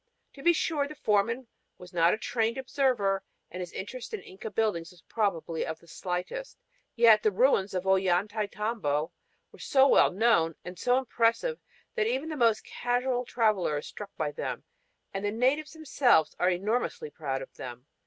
To 0.33 0.41
be 0.41 0.51
sure, 0.51 0.87
the 0.87 0.95
foreman 0.95 1.47
was 1.77 1.93
not 1.93 2.11
a 2.15 2.17
trained 2.17 2.57
observer 2.57 3.23
and 3.51 3.59
his 3.61 3.71
interest 3.71 4.15
in 4.15 4.21
Inca 4.21 4.49
buildings 4.49 4.89
was 4.89 5.03
probably 5.03 5.63
of 5.63 5.77
the 5.79 5.85
slightest. 5.87 6.57
Yet 6.95 7.21
the 7.21 7.29
ruins 7.29 7.75
of 7.75 7.83
Ollantaytambo 7.85 9.11
are 9.53 9.59
so 9.59 9.87
well 9.87 10.09
known 10.11 10.55
and 10.65 10.79
so 10.79 10.97
impressive 10.97 11.59
that 11.93 12.07
even 12.07 12.29
the 12.29 12.35
most 12.35 12.63
casual 12.65 13.25
traveler 13.25 13.77
is 13.77 13.85
struck 13.85 14.09
by 14.17 14.31
them 14.31 14.63
and 15.13 15.23
the 15.23 15.29
natives 15.29 15.73
themselves 15.73 16.35
are 16.39 16.49
enormously 16.49 17.11
proud 17.11 17.43
of 17.43 17.53
them. 17.53 17.85